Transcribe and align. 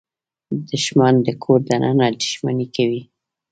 دښمن 0.69 1.13
د 1.25 1.29
کور 1.43 1.59
دننه 1.69 2.07
دښمني 2.21 2.67
کوي 2.75 3.01